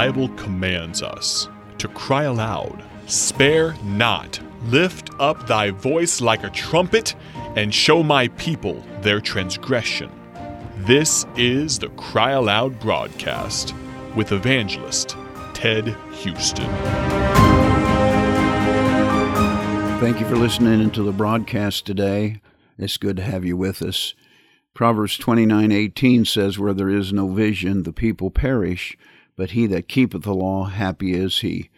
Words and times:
Bible 0.00 0.30
commands 0.30 1.02
us 1.02 1.46
to 1.76 1.86
cry 1.88 2.22
aloud, 2.22 2.82
Spare 3.04 3.74
not, 3.84 4.40
lift 4.62 5.10
up 5.20 5.46
thy 5.46 5.72
voice 5.72 6.22
like 6.22 6.42
a 6.42 6.48
trumpet, 6.48 7.14
and 7.54 7.74
show 7.74 8.02
my 8.02 8.28
people 8.28 8.82
their 9.02 9.20
transgression. 9.20 10.10
This 10.86 11.26
is 11.36 11.78
the 11.78 11.90
Cry 11.90 12.30
Aloud 12.30 12.80
broadcast 12.80 13.74
with 14.16 14.32
evangelist 14.32 15.18
Ted 15.52 15.94
Houston. 16.12 16.70
Thank 20.00 20.18
you 20.18 20.26
for 20.26 20.36
listening 20.36 20.80
into 20.80 21.02
the 21.02 21.12
broadcast 21.12 21.84
today. 21.84 22.40
It's 22.78 22.96
good 22.96 23.16
to 23.16 23.22
have 23.22 23.44
you 23.44 23.58
with 23.58 23.82
us. 23.82 24.14
Proverbs 24.72 25.18
29:18 25.18 26.24
says 26.24 26.58
where 26.58 26.72
there 26.72 26.88
is 26.88 27.12
no 27.12 27.28
vision 27.28 27.82
the 27.82 27.92
people 27.92 28.30
perish, 28.30 28.96
but 29.40 29.52
he 29.52 29.66
that 29.66 29.88
keepeth 29.88 30.24
the 30.24 30.34
law 30.34 30.66
happy 30.66 31.14
is 31.14 31.38
he. 31.38 31.70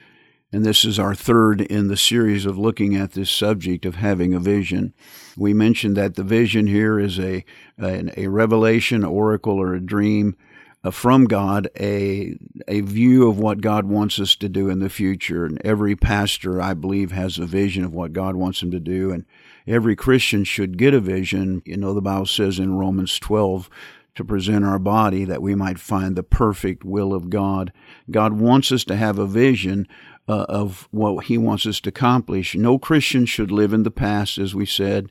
And 0.53 0.66
this 0.66 0.84
is 0.84 0.98
our 0.98 1.15
third 1.15 1.61
in 1.61 1.87
the 1.87 1.97
series 1.97 2.45
of 2.45 2.59
looking 2.59 2.97
at 2.97 3.12
this 3.12 3.30
subject 3.30 3.87
of 3.87 3.95
having 3.95 4.34
a 4.34 4.41
vision. 4.41 4.95
We 5.37 5.55
mentioned 5.55 5.97
that 5.97 6.17
the 6.17 6.25
vision 6.25 6.67
here 6.67 6.98
is 6.98 7.20
a 7.20 7.45
a, 7.80 8.25
a 8.25 8.27
revelation, 8.27 9.05
oracle 9.05 9.61
or 9.61 9.75
a 9.75 9.80
dream 9.80 10.37
uh, 10.83 10.91
from 10.91 11.27
God 11.27 11.69
a 11.79 12.37
a 12.67 12.80
view 12.80 13.29
of 13.29 13.39
what 13.39 13.61
God 13.61 13.84
wants 13.84 14.19
us 14.19 14.34
to 14.34 14.48
do 14.48 14.69
in 14.69 14.81
the 14.81 14.91
future. 14.91 15.45
And 15.45 15.62
every 15.65 15.95
pastor, 15.95 16.61
I 16.61 16.75
believe, 16.75 17.12
has 17.12 17.39
a 17.39 17.47
vision 17.47 17.84
of 17.84 17.95
what 17.95 18.12
God 18.12 18.34
wants 18.34 18.61
him 18.61 18.73
to 18.73 18.81
do, 18.81 19.12
and 19.12 19.25
every 19.69 19.95
Christian 19.95 20.42
should 20.42 20.79
get 20.79 20.95
a 20.95 21.01
vision. 21.01 21.62
You 21.65 21.77
know, 21.77 21.95
the 21.95 22.03
Bible 22.03 22.27
says 22.27 22.59
in 22.59 22.77
Romans 22.77 23.20
12 23.20 23.70
to 24.15 24.25
present 24.25 24.65
our 24.65 24.79
body 24.79 25.25
that 25.25 25.43
we 25.43 25.55
might 25.55 25.79
find 25.79 26.16
the 26.16 26.23
perfect 26.23 26.84
will 26.84 27.14
of 27.14 27.31
God. 27.31 27.73
God 28.11 28.34
wants 28.34 28.70
us 28.70 28.84
to 28.84 28.97
have 28.97 29.19
a 29.19 29.27
vision 29.27 29.89
uh, 30.28 30.47
of 30.48 30.89
what 30.91 31.25
He 31.25 31.39
wants 31.39 31.67
us 31.67 31.81
to 31.81 31.89
accomplish. 31.89 32.55
No 32.55 32.78
Christian 32.78 33.27
should 33.27 33.51
live 33.51 33.73
in 33.73 33.83
the 33.83 33.91
past, 33.91 34.39
as 34.39 34.55
we 34.55 34.67
said. 34.67 35.11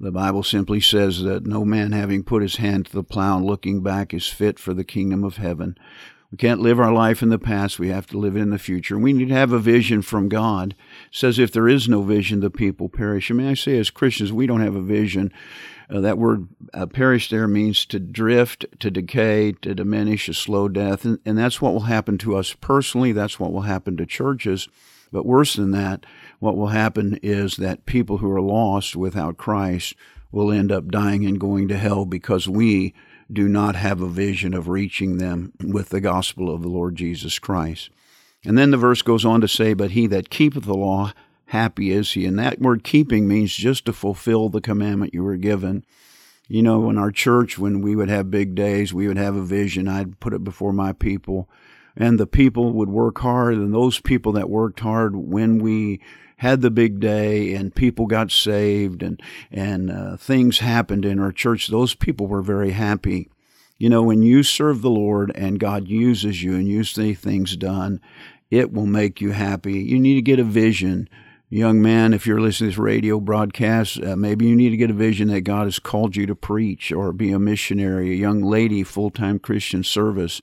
The 0.00 0.10
Bible 0.10 0.42
simply 0.42 0.80
says 0.80 1.22
that 1.24 1.46
no 1.46 1.62
man 1.66 1.92
having 1.92 2.22
put 2.24 2.40
his 2.40 2.56
hand 2.56 2.86
to 2.86 2.92
the 2.92 3.04
plow 3.04 3.36
and 3.36 3.44
looking 3.44 3.82
back 3.82 4.14
is 4.14 4.26
fit 4.26 4.58
for 4.58 4.72
the 4.72 4.84
kingdom 4.84 5.24
of 5.24 5.36
heaven. 5.36 5.76
We 6.30 6.36
can't 6.38 6.60
live 6.60 6.78
our 6.78 6.92
life 6.92 7.22
in 7.22 7.28
the 7.28 7.40
past. 7.40 7.80
We 7.80 7.88
have 7.88 8.06
to 8.08 8.18
live 8.18 8.36
it 8.36 8.40
in 8.40 8.50
the 8.50 8.58
future. 8.58 8.96
We 8.96 9.12
need 9.12 9.28
to 9.28 9.34
have 9.34 9.52
a 9.52 9.58
vision 9.58 10.00
from 10.00 10.28
God. 10.28 10.76
It 11.08 11.16
says 11.16 11.40
if 11.40 11.50
there 11.50 11.68
is 11.68 11.88
no 11.88 12.02
vision, 12.02 12.38
the 12.38 12.50
people 12.50 12.88
perish. 12.88 13.30
I 13.30 13.34
may 13.34 13.50
I 13.50 13.54
say, 13.54 13.78
as 13.78 13.90
Christians, 13.90 14.32
we 14.32 14.46
don't 14.46 14.60
have 14.60 14.76
a 14.76 14.80
vision. 14.80 15.32
Uh, 15.92 16.00
that 16.00 16.18
word 16.18 16.46
uh, 16.72 16.86
perish 16.86 17.30
there 17.30 17.48
means 17.48 17.84
to 17.86 17.98
drift, 17.98 18.64
to 18.78 18.92
decay, 18.92 19.52
to 19.62 19.74
diminish, 19.74 20.28
a 20.28 20.34
slow 20.34 20.68
death. 20.68 21.04
And, 21.04 21.18
and 21.26 21.36
that's 21.36 21.60
what 21.60 21.72
will 21.72 21.80
happen 21.80 22.16
to 22.18 22.36
us 22.36 22.52
personally. 22.52 23.10
That's 23.10 23.40
what 23.40 23.52
will 23.52 23.62
happen 23.62 23.96
to 23.96 24.06
churches. 24.06 24.68
But 25.10 25.26
worse 25.26 25.54
than 25.54 25.72
that, 25.72 26.06
what 26.38 26.56
will 26.56 26.68
happen 26.68 27.18
is 27.24 27.56
that 27.56 27.86
people 27.86 28.18
who 28.18 28.30
are 28.30 28.40
lost 28.40 28.94
without 28.94 29.36
Christ 29.36 29.96
will 30.30 30.52
end 30.52 30.70
up 30.70 30.92
dying 30.92 31.26
and 31.26 31.40
going 31.40 31.66
to 31.66 31.76
hell 31.76 32.04
because 32.04 32.48
we 32.48 32.94
do 33.32 33.48
not 33.48 33.76
have 33.76 34.00
a 34.00 34.08
vision 34.08 34.54
of 34.54 34.68
reaching 34.68 35.18
them 35.18 35.52
with 35.62 35.90
the 35.90 36.00
gospel 36.00 36.52
of 36.52 36.62
the 36.62 36.68
Lord 36.68 36.96
Jesus 36.96 37.38
Christ. 37.38 37.90
And 38.44 38.56
then 38.56 38.70
the 38.70 38.76
verse 38.76 39.02
goes 39.02 39.24
on 39.24 39.40
to 39.40 39.48
say, 39.48 39.74
But 39.74 39.92
he 39.92 40.06
that 40.08 40.30
keepeth 40.30 40.64
the 40.64 40.74
law, 40.74 41.12
happy 41.46 41.90
is 41.90 42.12
he. 42.12 42.24
And 42.26 42.38
that 42.38 42.60
word 42.60 42.84
keeping 42.84 43.28
means 43.28 43.54
just 43.54 43.84
to 43.86 43.92
fulfill 43.92 44.48
the 44.48 44.60
commandment 44.60 45.14
you 45.14 45.22
were 45.22 45.36
given. 45.36 45.84
You 46.48 46.62
know, 46.62 46.90
in 46.90 46.98
our 46.98 47.12
church, 47.12 47.58
when 47.58 47.80
we 47.80 47.94
would 47.94 48.08
have 48.08 48.30
big 48.30 48.54
days, 48.54 48.92
we 48.92 49.06
would 49.06 49.18
have 49.18 49.36
a 49.36 49.42
vision. 49.42 49.86
I'd 49.86 50.18
put 50.20 50.32
it 50.32 50.42
before 50.42 50.72
my 50.72 50.92
people 50.92 51.48
and 52.00 52.18
the 52.18 52.26
people 52.26 52.72
would 52.72 52.88
work 52.88 53.18
hard 53.18 53.54
and 53.54 53.74
those 53.74 54.00
people 54.00 54.32
that 54.32 54.48
worked 54.48 54.80
hard 54.80 55.14
when 55.14 55.58
we 55.58 56.00
had 56.38 56.62
the 56.62 56.70
big 56.70 56.98
day 56.98 57.52
and 57.52 57.74
people 57.74 58.06
got 58.06 58.32
saved 58.32 59.02
and 59.02 59.22
and 59.52 59.90
uh, 59.90 60.16
things 60.16 60.60
happened 60.60 61.04
in 61.04 61.20
our 61.20 61.30
church 61.30 61.68
those 61.68 61.94
people 61.94 62.26
were 62.26 62.42
very 62.42 62.70
happy. 62.70 63.28
You 63.76 63.90
know 63.90 64.02
when 64.02 64.22
you 64.22 64.42
serve 64.42 64.80
the 64.80 64.90
lord 64.90 65.30
and 65.34 65.60
god 65.60 65.86
uses 65.88 66.42
you 66.42 66.54
and 66.54 66.66
you 66.66 66.82
see 66.84 67.12
things 67.12 67.56
done 67.56 68.00
it 68.50 68.72
will 68.72 68.86
make 68.86 69.20
you 69.20 69.30
happy. 69.30 69.78
You 69.78 70.00
need 70.00 70.14
to 70.14 70.22
get 70.22 70.40
a 70.40 70.44
vision. 70.44 71.08
Young 71.50 71.82
man 71.82 72.14
if 72.14 72.26
you're 72.26 72.40
listening 72.40 72.70
to 72.70 72.76
this 72.76 72.82
radio 72.82 73.20
broadcast 73.20 74.02
uh, 74.02 74.16
maybe 74.16 74.46
you 74.46 74.56
need 74.56 74.70
to 74.70 74.76
get 74.76 74.90
a 74.90 74.94
vision 74.94 75.28
that 75.28 75.40
god 75.40 75.64
has 75.64 75.80
called 75.80 76.14
you 76.14 76.24
to 76.26 76.34
preach 76.36 76.92
or 76.92 77.12
be 77.12 77.32
a 77.32 77.40
missionary 77.40 78.12
a 78.12 78.14
young 78.14 78.40
lady 78.40 78.84
full-time 78.84 79.40
christian 79.40 79.82
service 79.82 80.40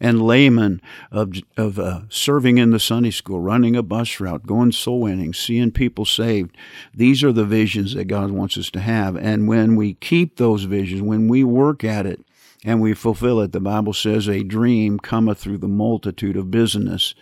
and 0.00 0.20
laymen 0.20 0.82
of, 1.10 1.32
of 1.56 1.78
uh, 1.78 2.00
serving 2.08 2.58
in 2.58 2.70
the 2.70 2.80
Sunday 2.80 3.10
school, 3.10 3.40
running 3.40 3.76
a 3.76 3.82
bus 3.82 4.20
route, 4.20 4.46
going 4.46 4.72
soul 4.72 5.00
winning, 5.00 5.32
seeing 5.32 5.70
people 5.70 6.04
saved. 6.04 6.56
These 6.92 7.22
are 7.22 7.32
the 7.32 7.44
visions 7.44 7.94
that 7.94 8.06
God 8.06 8.30
wants 8.30 8.58
us 8.58 8.70
to 8.72 8.80
have. 8.80 9.16
And 9.16 9.48
when 9.48 9.76
we 9.76 9.94
keep 9.94 10.36
those 10.36 10.64
visions, 10.64 11.00
when 11.00 11.28
we 11.28 11.44
work 11.44 11.84
at 11.84 12.06
it 12.06 12.20
and 12.64 12.80
we 12.80 12.92
fulfill 12.94 13.40
it, 13.40 13.52
the 13.52 13.60
Bible 13.60 13.92
says, 13.92 14.28
a 14.28 14.42
dream 14.42 14.98
cometh 14.98 15.38
through 15.38 15.58
the 15.58 15.68
multitude 15.68 16.36
of 16.36 16.50
business. 16.50 17.14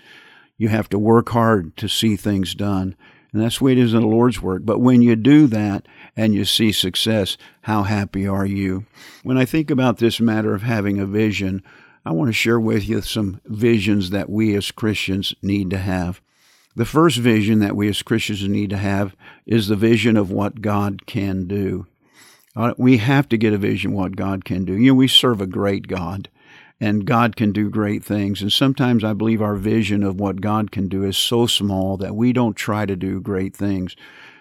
You 0.56 0.68
have 0.68 0.88
to 0.90 0.98
work 0.98 1.28
hard 1.30 1.76
to 1.76 1.88
see 1.88 2.16
things 2.16 2.54
done. 2.54 2.96
And 3.32 3.42
that's 3.42 3.58
the 3.58 3.64
way 3.64 3.72
it 3.72 3.78
is 3.78 3.94
in 3.94 4.00
the 4.00 4.06
Lord's 4.06 4.42
work. 4.42 4.62
But 4.64 4.80
when 4.80 5.00
you 5.00 5.16
do 5.16 5.46
that 5.46 5.86
and 6.16 6.34
you 6.34 6.44
see 6.44 6.70
success, 6.70 7.38
how 7.62 7.84
happy 7.84 8.26
are 8.26 8.44
you? 8.44 8.84
When 9.22 9.38
I 9.38 9.46
think 9.46 9.70
about 9.70 9.98
this 9.98 10.20
matter 10.20 10.54
of 10.54 10.62
having 10.62 10.98
a 10.98 11.06
vision, 11.06 11.62
I 12.04 12.10
want 12.10 12.28
to 12.28 12.32
share 12.32 12.58
with 12.58 12.88
you 12.88 13.00
some 13.00 13.40
visions 13.44 14.10
that 14.10 14.28
we 14.28 14.56
as 14.56 14.72
Christians 14.72 15.34
need 15.40 15.70
to 15.70 15.78
have. 15.78 16.20
The 16.74 16.84
first 16.84 17.18
vision 17.18 17.60
that 17.60 17.76
we 17.76 17.88
as 17.88 18.02
Christians 18.02 18.48
need 18.48 18.70
to 18.70 18.78
have 18.78 19.14
is 19.46 19.68
the 19.68 19.76
vision 19.76 20.16
of 20.16 20.30
what 20.30 20.62
God 20.62 21.06
can 21.06 21.46
do. 21.46 21.86
Uh, 22.56 22.74
we 22.76 22.96
have 22.98 23.28
to 23.28 23.38
get 23.38 23.52
a 23.52 23.58
vision 23.58 23.92
of 23.92 23.98
what 23.98 24.16
God 24.16 24.44
can 24.44 24.64
do. 24.64 24.74
You 24.74 24.92
know, 24.92 24.94
we 24.94 25.08
serve 25.08 25.40
a 25.40 25.46
great 25.46 25.86
God, 25.86 26.28
and 26.80 27.06
God 27.06 27.36
can 27.36 27.52
do 27.52 27.70
great 27.70 28.04
things. 28.04 28.42
And 28.42 28.52
sometimes 28.52 29.04
I 29.04 29.12
believe 29.12 29.40
our 29.40 29.54
vision 29.54 30.02
of 30.02 30.18
what 30.18 30.40
God 30.40 30.72
can 30.72 30.88
do 30.88 31.04
is 31.04 31.16
so 31.16 31.46
small 31.46 31.96
that 31.98 32.16
we 32.16 32.32
don't 32.32 32.56
try 32.56 32.84
to 32.84 32.96
do 32.96 33.20
great 33.20 33.54
things. 33.54 33.94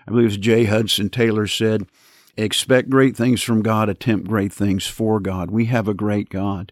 I 0.07 0.11
believe 0.11 0.29
as 0.29 0.37
J. 0.37 0.65
Hudson 0.65 1.09
Taylor 1.09 1.47
said, 1.47 1.85
expect 2.35 2.89
great 2.89 3.15
things 3.15 3.43
from 3.43 3.61
God, 3.61 3.87
attempt 3.87 4.27
great 4.27 4.51
things 4.51 4.87
for 4.87 5.19
God. 5.19 5.51
We 5.51 5.65
have 5.65 5.87
a 5.87 5.93
great 5.93 6.29
God. 6.29 6.71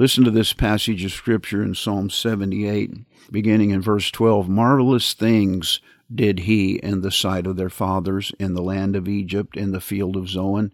Listen 0.00 0.22
to 0.22 0.30
this 0.30 0.52
passage 0.52 1.04
of 1.04 1.10
Scripture 1.10 1.60
in 1.60 1.74
Psalm 1.74 2.08
78, 2.08 2.94
beginning 3.32 3.70
in 3.70 3.82
verse 3.82 4.12
12. 4.12 4.48
Marvelous 4.48 5.12
things 5.12 5.80
did 6.14 6.40
he 6.40 6.76
in 6.76 7.00
the 7.00 7.10
sight 7.10 7.48
of 7.48 7.56
their 7.56 7.68
fathers 7.68 8.30
in 8.38 8.54
the 8.54 8.62
land 8.62 8.94
of 8.94 9.08
Egypt, 9.08 9.56
in 9.56 9.72
the 9.72 9.80
field 9.80 10.14
of 10.14 10.28
Zoan. 10.28 10.70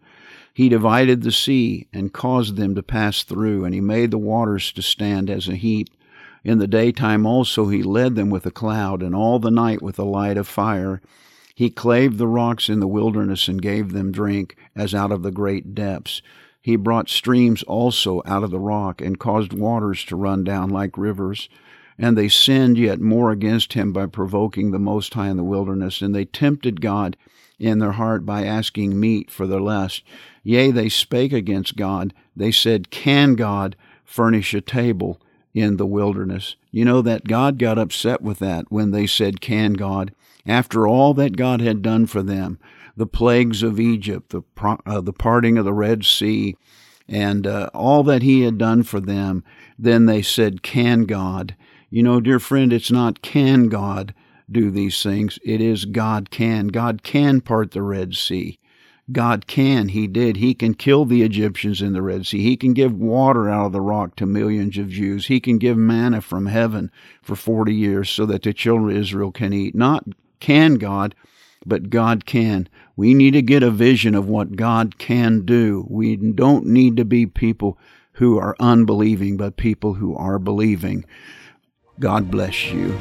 He 0.53 0.69
divided 0.69 1.23
the 1.23 1.33
sea 1.33 1.89
and 1.91 2.13
caused 2.13 2.57
them 2.57 2.75
to 2.75 2.83
pass 2.83 3.23
through, 3.23 3.65
and 3.65 3.73
he 3.73 3.81
made 3.81 4.11
the 4.11 4.19
waters 4.19 4.71
to 4.73 4.83
stand 4.83 5.31
as 5.31 5.49
a 5.49 5.57
heap. 5.57 5.89
In 6.45 6.59
the 6.59 6.67
daytime 6.67 7.25
also 7.25 7.69
he 7.69 7.83
led 7.83 8.17
them 8.17 8.29
with 8.29 8.45
a 8.45 8.51
cloud, 8.51 9.03
and 9.03 9.15
all 9.15 9.39
the 9.39 9.51
night 9.51 9.81
with 9.81 9.99
a 9.99 10.05
light 10.05 10.37
of 10.37 10.47
fire. 10.47 11.01
He 11.55 11.71
clave 11.71 12.19
the 12.19 12.29
rocks 12.29 12.69
in 12.69 12.81
the 12.81 12.87
wilderness 12.87 13.49
and 13.49 13.63
gave 13.63 13.93
them 13.93 14.13
drink 14.13 14.55
as 14.77 14.95
out 14.95 15.13
of 15.13 15.23
the 15.23 15.31
great 15.31 15.75
depths. 15.75 16.21
He 16.65 16.77
brought 16.77 17.11
streams 17.11 17.63
also 17.65 18.23
out 18.25 18.43
of 18.43 18.51
the 18.51 18.59
rock 18.59 19.03
and 19.03 19.19
caused 19.19 19.53
waters 19.53 20.03
to 20.07 20.17
run 20.17 20.45
down 20.45 20.71
like 20.71 20.97
rivers. 20.97 21.51
And 21.99 22.17
they 22.17 22.31
sinned 22.31 22.79
yet 22.79 23.03
more 23.03 23.31
against 23.31 23.75
him 23.75 23.93
by 23.93 24.07
provoking 24.07 24.71
the 24.71 24.79
Most 24.79 25.13
High 25.13 25.29
in 25.29 25.37
the 25.37 25.45
wilderness. 25.45 26.01
And 26.01 26.15
they 26.15 26.25
tempted 26.25 26.81
God 26.81 27.19
in 27.59 27.81
their 27.81 27.93
heart 27.93 28.25
by 28.25 28.47
asking 28.47 28.99
meat 28.99 29.31
for 29.31 29.47
their 29.47 29.61
lust. 29.61 30.05
Yea, 30.43 30.71
they 30.71 30.89
spake 30.89 31.35
against 31.35 31.77
God. 31.77 32.15
They 32.35 32.51
said, 32.51 32.89
Can 32.89 33.35
God 33.35 33.77
furnish 34.03 34.55
a 34.55 34.63
table 34.63 35.21
in 35.53 35.77
the 35.77 35.85
wilderness? 35.85 36.57
You 36.71 36.87
know 36.87 37.03
that 37.03 37.29
God 37.29 37.59
got 37.59 37.79
upset 37.79 38.23
with 38.23 38.39
that 38.39 38.73
when 38.73 38.91
they 38.91 39.07
said, 39.07 39.43
Can 39.43 39.75
God? 39.75 40.15
After 40.47 40.89
all 40.89 41.13
that 41.13 41.37
God 41.37 41.61
had 41.61 41.83
done 41.83 42.07
for 42.07 42.23
them, 42.23 42.59
the 42.97 43.07
plagues 43.07 43.63
of 43.63 43.81
Egypt, 43.81 44.31
the, 44.31 44.43
uh, 44.87 45.01
the 45.01 45.13
parting 45.13 45.59
of 45.59 45.65
the 45.65 45.73
Red 45.73 46.05
Sea, 46.05 46.57
and 47.09 47.47
uh, 47.47 47.71
all 47.75 48.03
that 48.05 48.23
he 48.23 48.43
had 48.43 48.59
done 48.59 48.83
for 48.83 49.01
them, 49.01 49.45
then 49.79 50.07
they 50.07 50.23
said, 50.23 50.63
Can 50.63 51.05
God? 51.05 51.55
You 51.91 52.03
know, 52.03 52.21
dear 52.21 52.41
friend, 52.41 52.73
it's 52.73 52.91
not 52.91 53.23
can 53.23 53.69
God 53.69 54.15
do 54.51 54.71
these 54.71 55.03
things, 55.03 55.39
it 55.45 55.61
is 55.61 55.85
God 55.85 56.31
can. 56.31 56.69
God 56.69 57.03
can 57.03 57.41
part 57.41 57.71
the 57.71 57.83
Red 57.83 58.15
Sea. 58.15 58.59
God 59.13 59.47
can. 59.47 59.89
He 59.89 60.07
did. 60.07 60.39
He 60.39 60.55
can 60.55 60.75
kill 60.75 61.05
the 61.05 61.23
Egyptians 61.23 61.83
in 61.83 61.93
the 61.93 62.01
Red 62.01 62.27
Sea. 62.27 62.43
He 62.43 62.57
can 62.57 62.73
give 62.73 62.95
water 62.95 63.51
out 63.51 63.67
of 63.67 63.73
the 63.73 63.81
rock 63.81 64.17
to 64.17 64.27
millions 64.27 64.79
of 64.79 64.89
Jews. 64.89 65.27
He 65.27 65.41
can 65.41 65.59
give 65.59 65.77
manna 65.77 66.23
from 66.23 66.47
heaven 66.47 66.91
for 67.23 67.37
40 67.37 67.75
years 67.75 68.09
so 68.09 68.25
that 68.27 68.43
the 68.43 68.55
children 68.55 68.97
of 68.97 69.03
Israel 69.03 69.31
can 69.31 69.53
eat. 69.53 69.75
Not 69.75 70.05
can 70.41 70.77
God, 70.77 71.15
but 71.67 71.91
God 71.91 72.27
can. 72.27 72.69
We 72.97 73.15
need 73.15 73.33
to 73.33 73.43
get 73.43 73.63
a 73.63 73.71
vision 73.71 74.15
of 74.15 74.29
what 74.29 74.57
God 74.57 74.99
can 74.99 75.45
do. 75.45 75.87
We 75.89 76.17
don't 76.17 76.67
need 76.67 76.97
to 76.97 77.05
be 77.05 77.27
people 77.27 77.79
who 78.13 78.39
are 78.39 78.57
unbelieving, 78.61 79.37
but 79.37 79.57
people 79.57 79.95
who 79.95 80.15
are 80.17 80.39
believing. 80.39 81.05
God 81.99 82.31
bless 82.31 82.67
you. 82.67 82.97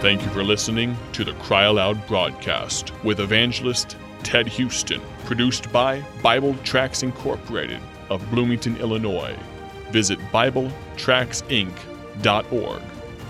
Thank 0.00 0.22
you 0.22 0.30
for 0.30 0.42
listening 0.42 0.96
to 1.12 1.24
the 1.24 1.34
Cry 1.34 1.64
Aloud 1.64 2.06
broadcast 2.06 2.92
with 3.04 3.20
evangelist 3.20 3.96
Ted 4.22 4.48
Houston, 4.48 5.02
produced 5.24 5.70
by 5.72 6.02
Bible 6.22 6.54
Tracts 6.64 7.02
Incorporated 7.02 7.80
of 8.08 8.28
Bloomington, 8.30 8.78
Illinois. 8.78 9.36
Visit 9.90 10.18
BibleTractsinc.org 10.32 12.82